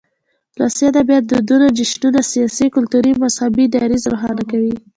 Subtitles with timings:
[0.55, 4.73] ولسي ادبيات دودنه، جشنونه ،سياسي، کلتوري ،مذهبي، دريځ روښانه کوي.